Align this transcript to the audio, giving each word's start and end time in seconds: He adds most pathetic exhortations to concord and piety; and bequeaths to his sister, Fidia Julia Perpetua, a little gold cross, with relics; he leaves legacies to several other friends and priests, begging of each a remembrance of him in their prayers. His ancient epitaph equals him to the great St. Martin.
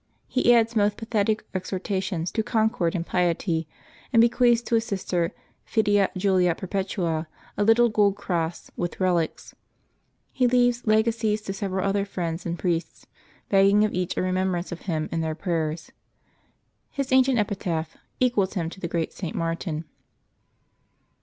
He 0.27 0.51
adds 0.51 0.75
most 0.75 0.97
pathetic 0.97 1.45
exhortations 1.53 2.31
to 2.31 2.41
concord 2.41 2.95
and 2.95 3.05
piety; 3.05 3.67
and 4.11 4.19
bequeaths 4.19 4.63
to 4.63 4.73
his 4.73 4.83
sister, 4.83 5.31
Fidia 5.63 6.09
Julia 6.17 6.55
Perpetua, 6.55 7.27
a 7.55 7.63
little 7.63 7.87
gold 7.87 8.15
cross, 8.15 8.71
with 8.75 8.99
relics; 8.99 9.53
he 10.33 10.47
leaves 10.47 10.87
legacies 10.87 11.43
to 11.43 11.53
several 11.53 11.87
other 11.87 12.03
friends 12.05 12.47
and 12.47 12.57
priests, 12.57 13.05
begging 13.49 13.85
of 13.85 13.93
each 13.93 14.17
a 14.17 14.23
remembrance 14.23 14.71
of 14.71 14.81
him 14.89 15.07
in 15.11 15.21
their 15.21 15.35
prayers. 15.35 15.91
His 16.89 17.11
ancient 17.11 17.37
epitaph 17.37 17.95
equals 18.19 18.55
him 18.55 18.71
to 18.71 18.79
the 18.79 18.87
great 18.87 19.13
St. 19.13 19.35
Martin. 19.35 19.85